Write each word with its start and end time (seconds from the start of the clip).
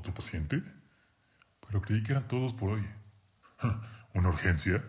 ¿Otro 0.00 0.14
paciente? 0.14 0.62
Pero 1.66 1.82
creí 1.82 2.02
que 2.02 2.12
eran 2.12 2.26
todos 2.26 2.54
por 2.54 2.70
hoy. 2.70 2.88
¿Una 4.14 4.30
urgencia? 4.30 4.82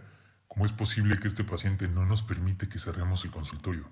¿Cómo 0.48 0.66
es 0.66 0.72
posible 0.72 1.20
que 1.20 1.28
este 1.28 1.44
paciente 1.44 1.90
no 1.90 2.06
nos 2.06 2.24
permite 2.24 2.70
que 2.70 2.80
cerremos 2.80 3.26
el 3.26 3.32
consultorio? 3.32 3.90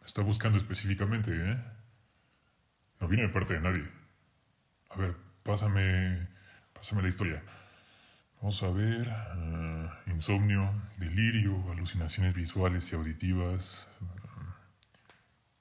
Me 0.00 0.06
está 0.06 0.22
buscando 0.22 0.56
específicamente, 0.56 1.32
¿eh? 1.32 1.64
No 3.00 3.08
viene 3.08 3.24
de 3.24 3.30
parte 3.30 3.54
de 3.54 3.60
nadie. 3.60 3.90
A 4.90 4.96
ver, 4.98 5.16
pásame, 5.42 6.28
pásame 6.72 7.02
la 7.02 7.08
historia. 7.08 7.42
Vamos 8.36 8.62
a 8.62 8.70
ver. 8.70 9.10
Ah, 9.10 9.98
insomnio, 10.06 10.70
delirio, 10.98 11.72
alucinaciones 11.72 12.34
visuales 12.34 12.92
y 12.92 12.94
auditivas. 12.94 13.88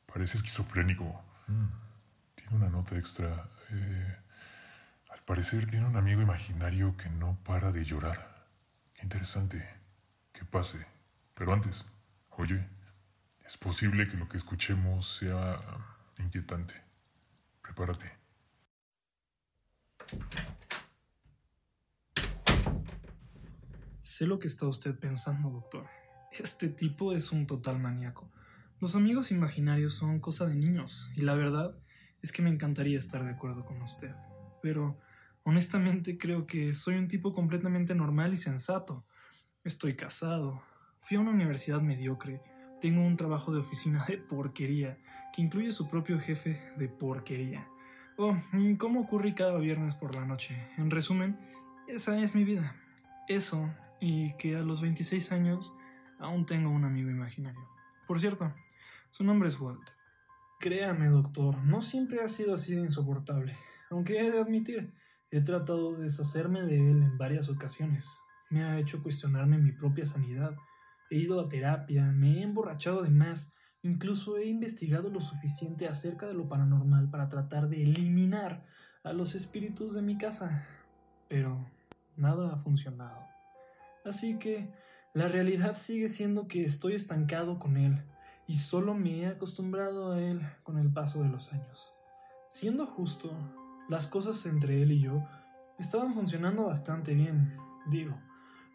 Parece 0.06 0.38
esquizofrénico. 0.38 1.26
Mm, 1.48 1.66
tiene 2.36 2.56
una 2.56 2.70
nota 2.70 2.96
extra. 2.96 3.50
Eh, 3.72 4.18
parecer 5.26 5.70
tiene 5.70 5.88
un 5.88 5.98
amigo 5.98 6.22
imaginario 6.22 6.96
que 6.98 7.10
no 7.10 7.38
para 7.44 7.72
de 7.72 7.84
llorar. 7.84 8.48
Qué 8.94 9.04
interesante. 9.04 9.68
Que 10.32 10.46
pase. 10.46 10.86
Pero 11.34 11.54
antes, 11.54 11.86
oye, 12.30 12.68
es 13.46 13.58
posible 13.58 14.08
que 14.08 14.18
lo 14.18 14.30
que 14.30 14.38
escuchemos 14.38 15.18
sea 15.18 15.60
inquietante. 16.18 16.76
Prepárate. 17.62 18.12
Sé 24.02 24.28
lo 24.28 24.40
que 24.40 24.48
está 24.48 24.68
usted 24.68 24.98
pensando, 24.98 25.50
doctor. 25.50 25.88
Este 26.32 26.70
tipo 26.70 27.14
es 27.14 27.32
un 27.32 27.48
total 27.48 27.80
maníaco. 27.80 28.32
Los 28.80 28.96
amigos 28.96 29.32
imaginarios 29.32 29.94
son 29.94 30.20
cosa 30.20 30.46
de 30.46 30.56
niños, 30.56 31.10
y 31.16 31.22
la 31.22 31.34
verdad 31.34 31.76
es 32.22 32.32
que 32.32 32.42
me 32.42 32.50
encantaría 32.50 33.00
estar 33.00 33.24
de 33.26 33.34
acuerdo 33.34 33.66
con 33.66 33.82
usted. 33.82 34.14
Pero, 34.62 35.00
honestamente, 35.46 36.18
creo 36.18 36.46
que 36.46 36.74
soy 36.74 36.96
un 36.96 37.08
tipo 37.08 37.34
completamente 37.34 37.96
normal 37.96 38.34
y 38.34 38.38
sensato. 38.38 39.06
Estoy 39.64 39.96
casado, 39.96 40.62
fui 41.02 41.18
a 41.18 41.22
una 41.22 41.32
universidad 41.32 41.82
mediocre, 41.82 42.42
tengo 42.82 43.02
un 43.02 43.16
trabajo 43.16 43.54
de 43.54 43.60
oficina 43.60 44.04
de 44.08 44.18
porquería, 44.18 44.98
que 45.34 45.42
incluye 45.42 45.72
su 45.72 45.88
propio 45.88 46.20
jefe 46.20 46.62
de 46.78 46.90
porquería. 46.90 47.68
Oh, 48.18 48.36
¿cómo 48.78 49.02
ocurre 49.02 49.34
cada 49.34 49.58
viernes 49.60 49.96
por 49.96 50.16
la 50.16 50.26
noche? 50.26 50.56
En 50.78 50.90
resumen, 50.90 51.38
esa 51.88 52.20
es 52.20 52.36
mi 52.36 52.44
vida. 52.44 52.76
Eso 53.28 53.70
y 54.00 54.34
que 54.38 54.56
a 54.56 54.62
los 54.62 54.82
26 54.82 55.32
años 55.32 55.76
aún 56.20 56.46
tengo 56.46 56.70
un 56.70 56.86
amigo 56.86 57.10
imaginario. 57.10 57.68
Por 58.08 58.20
cierto, 58.20 58.54
su 59.10 59.24
nombre 59.24 59.50
es 59.50 59.60
Walt. 59.60 59.90
Créame, 60.60 61.08
doctor, 61.08 61.58
no 61.64 61.82
siempre 61.82 62.22
ha 62.22 62.30
sido 62.30 62.54
así 62.54 62.76
de 62.76 62.82
insoportable, 62.82 63.56
aunque 63.90 64.20
he 64.20 64.32
de 64.32 64.40
admitir, 64.40 64.94
he 65.38 65.42
tratado 65.42 65.94
de 65.94 66.04
deshacerme 66.04 66.64
de 66.64 66.76
él 66.76 67.04
en 67.04 67.18
varias 67.18 67.50
ocasiones. 67.50 68.10
Me 68.50 68.64
ha 68.64 68.80
hecho 68.80 69.02
cuestionarme 69.02 69.58
mi 69.58 69.72
propia 69.72 70.06
sanidad. 70.06 70.56
He 71.10 71.18
ido 71.18 71.40
a 71.40 71.48
terapia, 71.48 72.04
me 72.12 72.40
he 72.40 72.42
emborrachado 72.44 73.04
de 73.04 73.10
más, 73.10 73.54
incluso 73.82 74.38
he 74.38 74.46
investigado 74.46 75.10
lo 75.10 75.22
suficiente 75.22 75.88
acerca 75.88 76.28
de 76.28 76.34
lo 76.34 76.48
paranormal 76.48 77.10
para 77.10 77.30
tratar 77.30 77.70
de 77.70 77.84
eliminar 77.84 78.66
a 79.04 79.14
los 79.14 79.36
espíritus 79.36 79.94
de 79.94 80.02
mi 80.02 80.18
casa. 80.18 80.68
Pero 81.28 81.70
nada 82.16 82.54
ha 82.54 82.58
funcionado. 82.58 83.28
Así 84.06 84.38
que 84.38 84.72
la 85.14 85.28
realidad 85.28 85.78
sigue 85.78 86.10
siendo 86.10 86.48
que 86.48 86.64
estoy 86.64 86.94
estancado 86.94 87.60
con 87.60 87.78
él 87.78 88.04
y 88.48 88.58
solo 88.58 88.94
me 88.94 89.22
he 89.22 89.28
acostumbrado 89.28 90.12
a 90.12 90.22
él 90.22 90.42
con 90.64 90.78
el 90.78 90.92
paso 90.92 91.22
de 91.24 91.30
los 91.30 91.52
años. 91.52 91.94
Siendo 92.50 92.86
justo, 92.86 93.32
las 93.90 94.08
cosas 94.08 94.46
entre 94.46 94.82
él 94.82 94.92
y 94.92 95.02
yo 95.02 95.24
estaban 95.80 96.14
funcionando 96.14 96.66
bastante 96.66 97.14
bien, 97.14 97.56
digo. 97.88 98.18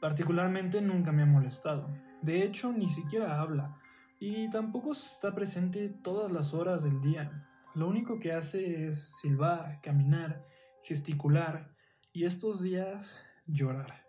Particularmente 0.00 0.80
nunca 0.80 1.12
me 1.12 1.22
ha 1.22 1.26
molestado. 1.26 1.90
De 2.22 2.42
hecho, 2.42 2.72
ni 2.72 2.88
siquiera 2.88 3.40
habla. 3.40 3.76
Y 4.18 4.50
tampoco 4.50 4.92
está 4.92 5.34
presente 5.34 5.88
todas 5.88 6.30
las 6.30 6.54
horas 6.54 6.84
del 6.84 7.00
día. 7.00 7.46
Lo 7.74 7.88
único 7.88 8.18
que 8.18 8.32
hace 8.32 8.86
es 8.86 9.16
silbar, 9.20 9.80
caminar, 9.82 10.46
gesticular 10.82 11.74
y 12.12 12.24
estos 12.24 12.62
días 12.62 13.18
llorar 13.46 14.06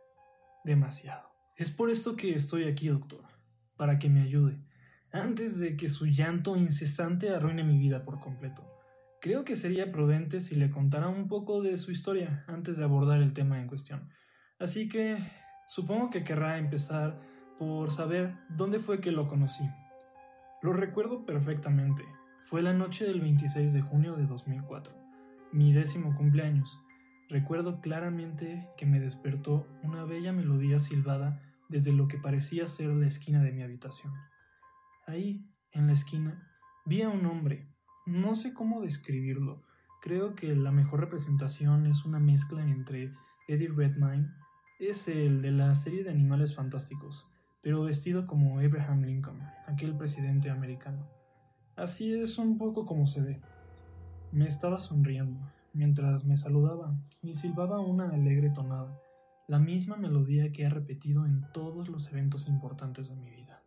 demasiado. 0.64 1.30
Es 1.58 1.72
por 1.72 1.90
esto 1.90 2.16
que 2.16 2.36
estoy 2.36 2.66
aquí, 2.66 2.88
doctor, 2.88 3.26
para 3.78 4.00
que 4.00 4.10
me 4.10 4.22
ayude, 4.22 4.60
antes 5.12 5.60
de 5.60 5.76
que 5.76 5.90
su 5.90 6.06
llanto 6.06 6.56
incesante 6.56 7.30
arruine 7.30 7.64
mi 7.64 7.78
vida 7.78 8.04
por 8.04 8.20
completo. 8.20 8.71
Creo 9.22 9.46
que 9.46 9.56
sería 9.56 9.92
prudente 9.92 10.42
si 10.42 10.56
le 10.56 10.72
contara 10.72 11.08
un 11.08 11.28
poco 11.28 11.62
de 11.62 11.78
su 11.78 11.92
historia 11.92 12.44
antes 12.48 12.78
de 12.78 12.84
abordar 12.84 13.22
el 13.22 13.34
tema 13.34 13.60
en 13.60 13.68
cuestión. 13.68 14.10
Así 14.60 14.90
que 14.90 15.18
supongo 15.68 16.10
que 16.10 16.24
querrá 16.24 16.58
empezar 16.58 17.22
por 17.58 17.92
saber 17.92 18.36
dónde 18.50 18.80
fue 18.80 19.00
que 19.00 19.12
lo 19.12 19.28
conocí. 19.28 19.64
Lo 20.62 20.74
recuerdo 20.74 21.26
perfectamente. 21.26 22.04
Fue 22.50 22.62
la 22.62 22.74
noche 22.74 23.06
del 23.06 23.22
26 23.22 23.72
de 23.74 23.82
junio 23.82 24.16
de 24.16 24.26
2004, 24.26 24.94
mi 25.54 25.72
décimo 25.72 26.16
cumpleaños, 26.16 26.80
Recuerdo 27.32 27.80
claramente 27.80 28.68
que 28.76 28.86
me 28.86 29.00
despertó 29.00 29.66
una 29.84 30.04
bella 30.04 30.34
melodía 30.34 30.80
silbada 30.80 31.42
desde 31.70 31.94
lo 31.94 32.10
que 32.10 32.18
parecía 32.18 32.68
ser 32.68 32.90
la 32.90 33.08
esquina 33.08 33.42
de 33.42 33.54
mi 33.54 33.64
habitación. 33.64 34.12
Ahí, 35.08 35.50
en 35.72 35.88
la 35.88 35.94
esquina, 35.94 36.46
vi 36.84 37.04
a 37.04 37.08
un 37.08 37.26
hombre. 37.26 37.71
No 38.12 38.36
sé 38.36 38.54
cómo 38.54 38.82
describirlo. 38.82 39.64
Creo 40.02 40.36
que 40.36 40.54
la 40.54 40.74
mejor 40.74 41.00
representación 41.00 41.88
es 41.88 42.04
una 42.04 42.20
mezcla 42.20 42.62
entre 42.62 43.14
Eddie 43.48 43.70
Redmayne, 43.70 44.28
es 44.82 45.08
el 45.08 45.42
de 45.42 45.52
la 45.52 45.74
serie 45.76 46.04
de 46.04 46.10
Animales 46.10 46.54
Fantásticos, 46.54 47.26
pero 47.62 47.84
vestido 47.84 48.28
como 48.28 48.60
Abraham 48.60 49.04
Lincoln, 49.04 49.40
aquel 49.66 49.96
presidente 49.96 50.50
americano. 50.50 51.08
Así 51.78 52.14
es 52.14 52.38
un 52.38 52.58
poco 52.58 52.86
como 52.86 53.08
se 53.08 53.22
ve. 53.22 53.42
Me 54.34 54.46
estaba 54.46 54.82
sonriendo, 54.82 55.40
mientras 55.72 56.26
me 56.26 56.36
saludaba 56.36 56.94
y 57.22 57.36
silbaba 57.36 57.80
una 57.80 58.10
alegre 58.10 58.50
tonada, 58.50 59.00
la 59.48 59.60
misma 59.60 59.96
melodía 59.96 60.52
que 60.52 60.64
he 60.64 60.70
repetido 60.70 61.26
en 61.26 61.50
todos 61.54 61.88
los 61.88 62.12
eventos 62.12 62.50
importantes 62.50 63.08
de 63.08 63.16
mi 63.16 63.30
vida. 63.30 63.61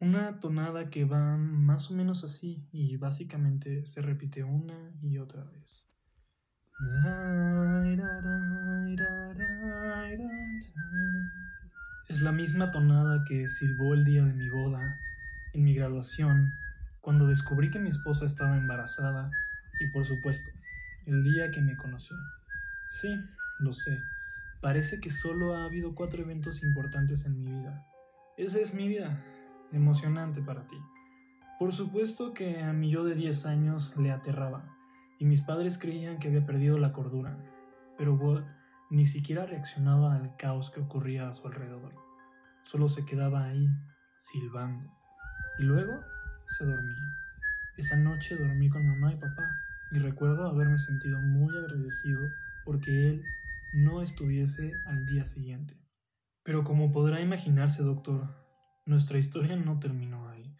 Una 0.00 0.40
tonada 0.40 0.88
que 0.88 1.04
va 1.04 1.36
más 1.36 1.90
o 1.90 1.94
menos 1.94 2.24
así 2.24 2.66
y 2.72 2.96
básicamente 2.96 3.84
se 3.84 4.00
repite 4.00 4.42
una 4.42 4.94
y 5.02 5.18
otra 5.18 5.44
vez. 5.44 5.86
Es 12.08 12.22
la 12.22 12.32
misma 12.32 12.70
tonada 12.70 13.24
que 13.28 13.46
silbó 13.46 13.92
el 13.92 14.04
día 14.04 14.24
de 14.24 14.32
mi 14.32 14.48
boda, 14.48 14.98
en 15.52 15.64
mi 15.64 15.74
graduación, 15.74 16.54
cuando 17.02 17.26
descubrí 17.26 17.70
que 17.70 17.78
mi 17.78 17.90
esposa 17.90 18.24
estaba 18.24 18.56
embarazada 18.56 19.30
y 19.80 19.86
por 19.88 20.06
supuesto, 20.06 20.50
el 21.04 21.22
día 21.22 21.50
que 21.50 21.60
me 21.60 21.76
conoció. 21.76 22.16
Sí, 22.88 23.22
lo 23.58 23.74
sé. 23.74 24.02
Parece 24.62 24.98
que 24.98 25.10
solo 25.10 25.54
ha 25.54 25.66
habido 25.66 25.94
cuatro 25.94 26.22
eventos 26.22 26.62
importantes 26.62 27.26
en 27.26 27.36
mi 27.38 27.50
vida. 27.50 27.86
Esa 28.38 28.60
es 28.60 28.72
mi 28.72 28.88
vida, 28.88 29.22
emocionante 29.72 30.42
para 30.42 30.66
ti. 30.66 30.76
Por 31.58 31.72
supuesto 31.72 32.32
que 32.32 32.62
a 32.62 32.72
mi 32.72 32.90
yo 32.90 33.04
de 33.04 33.14
10 33.14 33.46
años 33.46 33.96
le 33.96 34.10
aterraba, 34.10 34.76
y 35.18 35.26
mis 35.26 35.42
padres 35.42 35.76
creían 35.76 36.18
que 36.18 36.28
había 36.28 36.46
perdido 36.46 36.78
la 36.78 36.92
cordura, 36.92 37.36
pero 37.98 38.14
Walt 38.14 38.46
ni 38.90 39.06
siquiera 39.06 39.44
reaccionaba 39.44 40.14
al 40.14 40.36
caos 40.36 40.70
que 40.70 40.80
ocurría 40.80 41.28
a 41.28 41.34
su 41.34 41.46
alrededor. 41.46 41.94
Solo 42.64 42.88
se 42.88 43.04
quedaba 43.04 43.44
ahí, 43.44 43.68
silbando, 44.18 44.90
y 45.58 45.64
luego 45.64 46.00
se 46.46 46.64
dormía. 46.64 47.16
Esa 47.76 47.96
noche 47.96 48.36
dormí 48.36 48.70
con 48.70 48.86
mamá 48.86 49.12
y 49.12 49.16
papá, 49.16 49.54
y 49.92 49.98
recuerdo 49.98 50.46
haberme 50.46 50.78
sentido 50.78 51.20
muy 51.20 51.56
agradecido 51.56 52.20
porque 52.64 53.10
él 53.10 53.24
no 53.74 54.02
estuviese 54.02 54.72
al 54.86 55.04
día 55.06 55.26
siguiente. 55.26 55.76
Pero 56.42 56.64
como 56.64 56.90
podrá 56.90 57.20
imaginarse, 57.20 57.82
doctor, 57.82 58.39
nuestra 58.84 59.18
historia 59.18 59.56
no 59.56 59.78
terminó 59.78 60.28
ahí. 60.28 60.56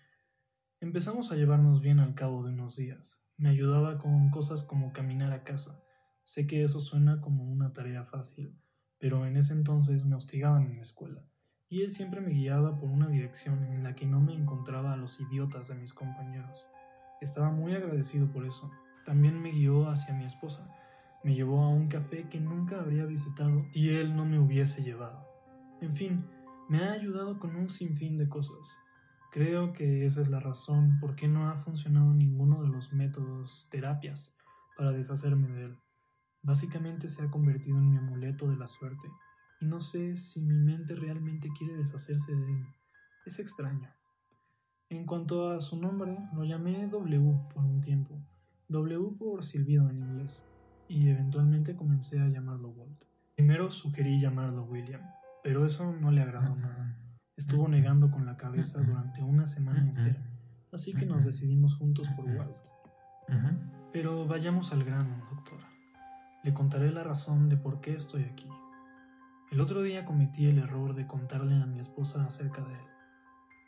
Empezamos 0.81 1.32
a 1.32 1.37
llevarnos 1.37 1.81
bien 1.81 2.00
al 2.00 2.14
cabo 2.14 2.44
de 2.44 2.52
unos 2.52 2.76
días. 2.76 3.22
Me 3.37 3.49
ayudaba 3.49 3.99
con 3.99 4.31
cosas 4.31 4.64
como 4.64 4.93
caminar 4.93 5.32
a 5.32 5.44
casa. 5.44 5.82
Sé 6.25 6.46
que 6.46 6.62
eso 6.62 6.81
suena 6.81 7.20
como 7.20 7.44
una 7.44 7.72
tarea 7.72 8.05
fácil, 8.05 8.56
pero 8.99 9.26
en 9.26 9.37
ese 9.37 9.52
entonces 9.52 10.05
me 10.05 10.14
hostigaban 10.14 10.64
en 10.67 10.76
la 10.76 10.82
escuela, 10.82 11.25
y 11.69 11.82
él 11.82 11.90
siempre 11.90 12.20
me 12.20 12.32
guiaba 12.32 12.78
por 12.78 12.90
una 12.90 13.08
dirección 13.08 13.64
en 13.64 13.82
la 13.82 13.94
que 13.94 14.06
no 14.06 14.20
me 14.20 14.34
encontraba 14.34 14.93
a 14.93 14.96
los 14.96 15.19
idiotas 15.20 15.69
de 15.69 15.75
mis 15.75 15.93
compañeros. 15.93 16.67
Estaba 17.20 17.50
muy 17.50 17.75
agradecido 17.75 18.31
por 18.31 18.46
eso, 18.46 18.70
también 19.05 19.40
me 19.40 19.50
guió 19.50 19.88
hacia 19.88 20.14
mi 20.14 20.25
esposa. 20.25 20.70
Me 21.25 21.34
llevó 21.34 21.62
a 21.62 21.69
un 21.69 21.88
café 21.88 22.28
que 22.28 22.40
nunca 22.40 22.81
habría 22.81 23.06
visitado 23.06 23.64
si 23.72 23.90
él 23.90 24.14
no 24.14 24.25
me 24.25 24.38
hubiese 24.38 24.82
llevado. 24.82 25.26
En 25.81 25.94
fin, 25.94 26.26
me 26.70 26.84
ha 26.84 26.93
ayudado 26.93 27.40
con 27.40 27.56
un 27.56 27.69
sinfín 27.69 28.17
de 28.17 28.28
cosas. 28.28 28.78
Creo 29.32 29.72
que 29.72 30.06
esa 30.06 30.20
es 30.20 30.28
la 30.28 30.38
razón 30.38 31.00
por 31.00 31.17
qué 31.17 31.26
no 31.26 31.50
ha 31.50 31.56
funcionado 31.56 32.14
ninguno 32.14 32.62
de 32.62 32.69
los 32.69 32.93
métodos 32.93 33.67
terapias 33.72 34.37
para 34.78 34.93
deshacerme 34.93 35.49
de 35.49 35.64
él. 35.64 35.78
Básicamente 36.43 37.08
se 37.08 37.25
ha 37.25 37.31
convertido 37.31 37.76
en 37.76 37.90
mi 37.90 37.96
amuleto 37.96 38.49
de 38.49 38.56
la 38.56 38.69
suerte, 38.69 39.08
y 39.61 39.67
no 39.67 39.81
sé 39.81 40.17
si 40.17 40.43
mi 40.43 40.55
mente 40.55 40.94
realmente 40.94 41.49
quiere 41.58 41.76
deshacerse 41.76 42.37
de 42.37 42.52
él. 42.52 42.64
Es 43.26 43.40
extraño. 43.40 43.90
En 44.90 45.06
cuanto 45.06 45.50
a 45.50 45.61
su 45.61 45.76
nombre, 45.76 46.17
lo 46.32 46.44
llamé 46.44 46.87
W 46.87 47.49
por 47.52 47.64
un 47.64 47.81
tiempo, 47.81 48.22
W 48.69 49.17
por 49.19 49.43
silbido 49.43 49.90
en 49.90 49.99
inglés, 49.99 50.46
y 50.87 51.08
eventualmente 51.08 51.75
comencé 51.75 52.20
a 52.20 52.28
llamarlo 52.28 52.69
Walt. 52.69 53.06
Primero 53.34 53.72
sugerí 53.72 54.20
llamarlo 54.20 54.62
William, 54.62 55.02
pero 55.43 55.67
eso 55.67 55.93
no 55.93 56.11
le 56.11 56.23
agradó 56.23 56.55
nada. 56.57 56.97
Estuvo 57.37 57.69
negando 57.69 58.11
con 58.11 58.27
la 58.27 58.37
cabeza 58.37 58.81
durante 58.81 59.23
una 59.23 59.47
semana 59.47 59.81
entera, 59.81 60.23
así 60.73 60.93
que 60.93 61.07
nos 61.07 61.25
decidimos 61.25 61.77
juntos 61.77 62.09
por 62.11 62.27
Walt. 62.27 62.59
Pero 63.93 64.27
vayamos 64.27 64.73
al 64.73 64.85
grano, 64.85 65.27
doctor. 65.31 65.61
Le 66.45 66.55
contaré 66.55 66.91
la 66.93 67.03
razón 67.03 67.49
de 67.49 67.57
por 67.57 67.81
qué 67.81 67.95
estoy 67.95 68.25
aquí. 68.25 68.49
El 69.51 69.61
otro 69.61 69.83
día 69.83 70.05
cometí 70.05 70.47
el 70.47 70.59
error 70.59 70.95
de 70.95 71.07
contarle 71.07 71.55
a 71.61 71.67
mi 71.67 71.81
esposa 71.81 72.25
acerca 72.25 72.63
de 72.63 72.75
él. 72.75 72.87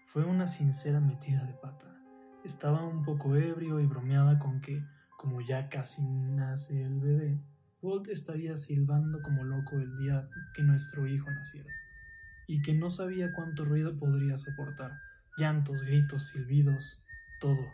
Fue 0.06 0.24
una 0.24 0.46
sincera 0.46 1.00
metida 1.00 1.44
de 1.44 1.54
pata. 1.54 1.96
Estaba 2.44 2.84
un 2.84 3.02
poco 3.02 3.34
ebrio 3.36 3.80
y 3.80 3.86
bromeaba 3.86 4.38
con 4.38 4.60
que, 4.60 4.84
como 5.16 5.40
ya 5.40 5.68
casi 5.68 6.02
nace 6.02 6.82
el 6.82 7.00
bebé, 7.00 7.40
Walt 7.82 8.06
estaría 8.08 8.56
silbando 8.56 9.20
como 9.22 9.42
loco 9.42 9.76
el 9.80 9.96
día 9.98 10.28
que 10.54 10.62
nuestro 10.62 11.08
hijo 11.08 11.28
naciera, 11.32 11.68
y 12.46 12.62
que 12.62 12.74
no 12.74 12.90
sabía 12.90 13.32
cuánto 13.32 13.64
ruido 13.64 13.98
podría 13.98 14.38
soportar, 14.38 14.92
llantos, 15.36 15.82
gritos, 15.82 16.28
silbidos, 16.28 17.02
todo. 17.40 17.66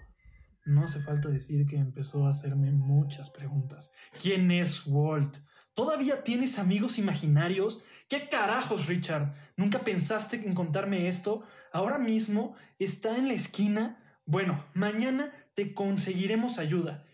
No 0.64 0.84
hace 0.84 1.00
falta 1.00 1.28
decir 1.28 1.66
que 1.66 1.76
empezó 1.76 2.26
a 2.26 2.30
hacerme 2.30 2.72
muchas 2.72 3.28
preguntas. 3.28 3.92
¿Quién 4.20 4.50
es 4.50 4.86
Walt? 4.86 5.36
¿Todavía 5.74 6.24
tienes 6.24 6.58
amigos 6.58 6.98
imaginarios? 6.98 7.84
¿Qué 8.08 8.28
carajos, 8.30 8.86
Richard? 8.86 9.34
¿Nunca 9.56 9.80
pensaste 9.80 10.36
en 10.36 10.54
contarme 10.54 11.08
esto? 11.08 11.42
Ahora 11.70 11.98
mismo 11.98 12.56
está 12.78 13.16
en 13.16 13.28
la 13.28 13.34
esquina. 13.34 13.98
Bueno, 14.24 14.64
mañana 14.72 15.32
te 15.54 15.74
conseguiremos 15.74 16.58
ayuda. 16.58 17.04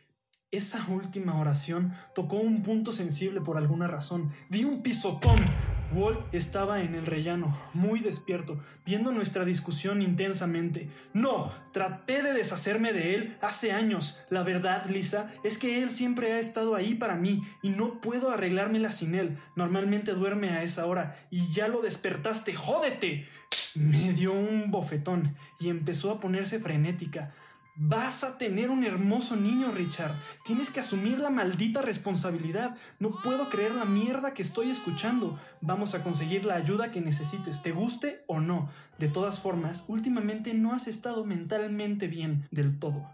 Esa 0.54 0.86
última 0.88 1.36
oración 1.40 1.94
tocó 2.14 2.36
un 2.36 2.62
punto 2.62 2.92
sensible 2.92 3.40
por 3.40 3.56
alguna 3.56 3.88
razón. 3.88 4.30
Di 4.48 4.62
un 4.62 4.82
pisotón. 4.82 5.44
Walt 5.92 6.20
estaba 6.32 6.82
en 6.82 6.94
el 6.94 7.06
rellano, 7.06 7.58
muy 7.72 7.98
despierto, 7.98 8.60
viendo 8.86 9.10
nuestra 9.10 9.44
discusión 9.44 10.00
intensamente. 10.00 10.88
No, 11.12 11.50
traté 11.72 12.22
de 12.22 12.32
deshacerme 12.32 12.92
de 12.92 13.16
él 13.16 13.36
hace 13.40 13.72
años. 13.72 14.20
La 14.30 14.44
verdad, 14.44 14.86
Lisa, 14.88 15.28
es 15.42 15.58
que 15.58 15.82
él 15.82 15.90
siempre 15.90 16.32
ha 16.32 16.38
estado 16.38 16.76
ahí 16.76 16.94
para 16.94 17.16
mí 17.16 17.42
y 17.60 17.70
no 17.70 18.00
puedo 18.00 18.30
arreglármela 18.30 18.92
sin 18.92 19.16
él. 19.16 19.36
Normalmente 19.56 20.12
duerme 20.12 20.50
a 20.50 20.62
esa 20.62 20.86
hora 20.86 21.16
y 21.32 21.52
ya 21.52 21.66
lo 21.66 21.82
despertaste. 21.82 22.54
¡Jódete! 22.54 23.26
Me 23.74 24.12
dio 24.12 24.32
un 24.32 24.70
bofetón 24.70 25.34
y 25.58 25.68
empezó 25.68 26.12
a 26.12 26.20
ponerse 26.20 26.60
frenética. 26.60 27.34
Vas 27.76 28.22
a 28.22 28.38
tener 28.38 28.70
un 28.70 28.84
hermoso 28.84 29.34
niño, 29.34 29.72
Richard. 29.72 30.14
Tienes 30.44 30.70
que 30.70 30.78
asumir 30.78 31.18
la 31.18 31.30
maldita 31.30 31.82
responsabilidad. 31.82 32.76
No 33.00 33.20
puedo 33.20 33.50
creer 33.50 33.72
la 33.72 33.84
mierda 33.84 34.32
que 34.32 34.42
estoy 34.42 34.70
escuchando. 34.70 35.40
Vamos 35.60 35.96
a 35.96 36.04
conseguir 36.04 36.44
la 36.44 36.54
ayuda 36.54 36.92
que 36.92 37.00
necesites, 37.00 37.62
te 37.62 37.72
guste 37.72 38.22
o 38.28 38.38
no. 38.38 38.70
De 39.00 39.08
todas 39.08 39.40
formas, 39.40 39.84
últimamente 39.88 40.54
no 40.54 40.72
has 40.72 40.86
estado 40.86 41.24
mentalmente 41.24 42.06
bien 42.06 42.46
del 42.52 42.78
todo. 42.78 43.10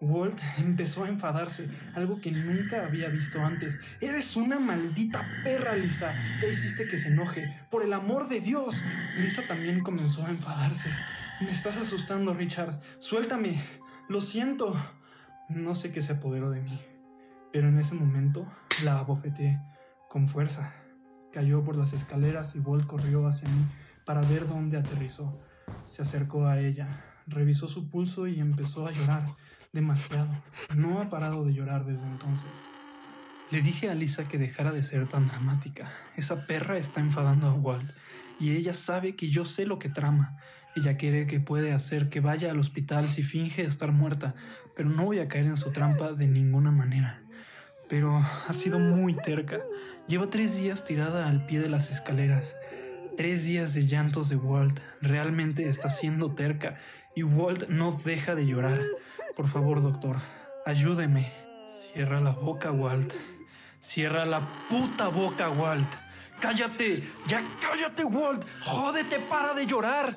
Walt 0.00 0.38
empezó 0.58 1.02
a 1.02 1.08
enfadarse, 1.08 1.68
algo 1.96 2.20
que 2.20 2.30
nunca 2.30 2.86
había 2.86 3.08
visto 3.08 3.44
antes. 3.44 3.74
Eres 4.00 4.36
una 4.36 4.60
maldita 4.60 5.26
perra, 5.42 5.74
Lisa. 5.74 6.14
Ya 6.40 6.46
hiciste 6.46 6.86
que 6.86 6.98
se 6.98 7.08
enoje. 7.08 7.52
Por 7.68 7.82
el 7.82 7.92
amor 7.92 8.28
de 8.28 8.38
Dios. 8.38 8.80
Lisa 9.18 9.42
también 9.48 9.80
comenzó 9.80 10.24
a 10.24 10.30
enfadarse. 10.30 10.90
Me 11.40 11.50
estás 11.50 11.76
asustando, 11.78 12.32
Richard. 12.32 12.80
Suéltame. 13.00 13.60
Lo 14.06 14.20
siento. 14.20 14.74
No 15.48 15.74
sé 15.74 15.90
qué 15.90 16.02
se 16.02 16.14
apoderó 16.14 16.50
de 16.50 16.60
mí, 16.60 16.78
pero 17.52 17.68
en 17.68 17.78
ese 17.78 17.94
momento 17.94 18.46
la 18.84 18.98
abofeteé 18.98 19.58
con 20.10 20.26
fuerza. 20.26 20.74
Cayó 21.32 21.64
por 21.64 21.76
las 21.76 21.94
escaleras 21.94 22.54
y 22.54 22.58
Walt 22.58 22.86
corrió 22.86 23.26
hacia 23.26 23.48
mí 23.48 23.64
para 24.04 24.20
ver 24.20 24.46
dónde 24.46 24.76
aterrizó. 24.76 25.40
Se 25.86 26.02
acercó 26.02 26.46
a 26.46 26.60
ella, 26.60 26.88
revisó 27.26 27.66
su 27.66 27.88
pulso 27.88 28.26
y 28.26 28.40
empezó 28.40 28.86
a 28.86 28.92
llorar. 28.92 29.24
Demasiado. 29.72 30.30
No 30.76 31.00
ha 31.00 31.08
parado 31.08 31.44
de 31.44 31.54
llorar 31.54 31.86
desde 31.86 32.06
entonces. 32.06 32.62
Le 33.50 33.62
dije 33.62 33.88
a 33.88 33.94
Lisa 33.94 34.24
que 34.24 34.38
dejara 34.38 34.70
de 34.70 34.82
ser 34.82 35.08
tan 35.08 35.28
dramática. 35.28 35.90
Esa 36.14 36.46
perra 36.46 36.76
está 36.76 37.00
enfadando 37.00 37.48
a 37.48 37.54
Walt 37.54 37.90
y 38.38 38.52
ella 38.52 38.74
sabe 38.74 39.16
que 39.16 39.30
yo 39.30 39.44
sé 39.44 39.64
lo 39.64 39.78
que 39.78 39.88
trama. 39.88 40.34
Ella 40.76 40.96
quiere 40.96 41.26
que 41.26 41.40
puede 41.40 41.72
hacer 41.72 42.08
que 42.08 42.20
vaya 42.20 42.50
al 42.50 42.58
hospital 42.58 43.08
si 43.08 43.22
finge 43.22 43.62
estar 43.62 43.92
muerta, 43.92 44.34
pero 44.74 44.88
no 44.88 45.04
voy 45.04 45.20
a 45.20 45.28
caer 45.28 45.46
en 45.46 45.56
su 45.56 45.70
trampa 45.70 46.12
de 46.12 46.26
ninguna 46.26 46.72
manera. 46.72 47.22
Pero 47.88 48.16
ha 48.16 48.52
sido 48.52 48.78
muy 48.78 49.14
terca. 49.14 49.60
Lleva 50.08 50.30
tres 50.30 50.56
días 50.56 50.84
tirada 50.84 51.28
al 51.28 51.46
pie 51.46 51.60
de 51.60 51.68
las 51.68 51.90
escaleras. 51.90 52.56
Tres 53.16 53.44
días 53.44 53.74
de 53.74 53.86
llantos 53.86 54.28
de 54.28 54.36
Walt. 54.36 54.80
Realmente 55.00 55.68
está 55.68 55.88
siendo 55.88 56.34
terca 56.34 56.76
y 57.14 57.22
Walt 57.22 57.68
no 57.68 57.92
deja 58.04 58.34
de 58.34 58.46
llorar. 58.46 58.80
Por 59.36 59.48
favor, 59.48 59.80
doctor, 59.80 60.16
ayúdeme. 60.66 61.32
Cierra 61.68 62.20
la 62.20 62.30
boca, 62.30 62.72
Walt. 62.72 63.12
Cierra 63.80 64.24
la 64.24 64.66
puta 64.68 65.08
boca, 65.08 65.50
Walt. 65.50 65.88
Cállate. 66.40 67.02
Ya 67.28 67.42
cállate, 67.60 68.04
Walt. 68.04 68.44
Jódete, 68.62 69.20
para 69.20 69.54
de 69.54 69.66
llorar. 69.66 70.16